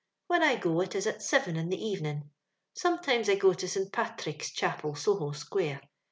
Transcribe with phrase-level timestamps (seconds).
[0.25, 2.31] When I go, it is at siven in the evening.
[2.73, 5.79] Sometimes I• go to St Pathrick's Chapel, Soho square.